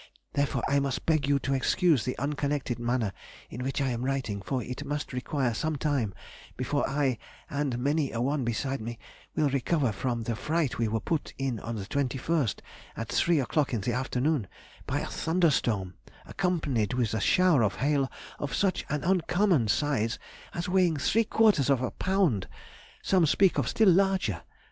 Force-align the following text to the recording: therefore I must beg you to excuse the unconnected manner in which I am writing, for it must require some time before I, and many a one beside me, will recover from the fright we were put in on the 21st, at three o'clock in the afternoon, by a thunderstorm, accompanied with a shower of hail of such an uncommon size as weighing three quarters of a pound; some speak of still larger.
therefore 0.33 0.63
I 0.67 0.79
must 0.79 1.05
beg 1.05 1.27
you 1.29 1.37
to 1.37 1.53
excuse 1.53 2.03
the 2.05 2.17
unconnected 2.17 2.79
manner 2.79 3.13
in 3.51 3.61
which 3.63 3.79
I 3.79 3.89
am 3.91 4.03
writing, 4.03 4.41
for 4.41 4.63
it 4.63 4.83
must 4.83 5.13
require 5.13 5.53
some 5.53 5.75
time 5.75 6.15
before 6.57 6.89
I, 6.89 7.19
and 7.51 7.77
many 7.77 8.11
a 8.11 8.19
one 8.19 8.43
beside 8.43 8.81
me, 8.81 8.97
will 9.35 9.51
recover 9.51 9.91
from 9.91 10.23
the 10.23 10.35
fright 10.35 10.79
we 10.79 10.87
were 10.87 10.99
put 11.01 11.35
in 11.37 11.59
on 11.59 11.75
the 11.75 11.85
21st, 11.85 12.61
at 12.97 13.09
three 13.09 13.39
o'clock 13.39 13.75
in 13.75 13.81
the 13.81 13.93
afternoon, 13.93 14.47
by 14.87 15.01
a 15.01 15.05
thunderstorm, 15.05 15.93
accompanied 16.25 16.95
with 16.95 17.13
a 17.13 17.21
shower 17.21 17.61
of 17.61 17.75
hail 17.75 18.09
of 18.39 18.55
such 18.55 18.83
an 18.89 19.03
uncommon 19.03 19.67
size 19.67 20.17
as 20.55 20.67
weighing 20.67 20.97
three 20.97 21.25
quarters 21.25 21.69
of 21.69 21.79
a 21.79 21.91
pound; 21.91 22.47
some 23.03 23.27
speak 23.27 23.59
of 23.59 23.67
still 23.69 23.91
larger. 23.91 24.41